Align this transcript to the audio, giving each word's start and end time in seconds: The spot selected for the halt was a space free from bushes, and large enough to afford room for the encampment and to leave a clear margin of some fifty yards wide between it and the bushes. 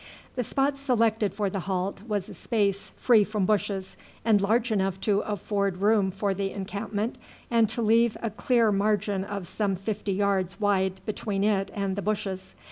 The 0.33 0.43
spot 0.43 0.79
selected 0.79 1.31
for 1.31 1.47
the 1.47 1.59
halt 1.69 2.01
was 2.07 2.27
a 2.27 2.33
space 2.33 2.89
free 2.97 3.23
from 3.23 3.45
bushes, 3.45 3.97
and 4.25 4.41
large 4.41 4.71
enough 4.71 4.99
to 5.01 5.19
afford 5.19 5.77
room 5.77 6.09
for 6.09 6.33
the 6.33 6.49
encampment 6.49 7.19
and 7.51 7.69
to 7.69 7.83
leave 7.83 8.17
a 8.23 8.31
clear 8.31 8.71
margin 8.71 9.23
of 9.23 9.47
some 9.47 9.75
fifty 9.75 10.13
yards 10.13 10.59
wide 10.59 11.01
between 11.05 11.43
it 11.43 11.69
and 11.75 11.95
the 11.95 12.01
bushes. 12.01 12.55